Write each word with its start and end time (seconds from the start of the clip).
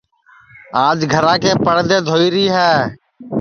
آج 0.85 0.99
گھرا 1.13 1.33
کے 1.43 1.51
پڑدے 1.65 1.97
دھوئیری 2.07 2.45
ہے 2.55 2.71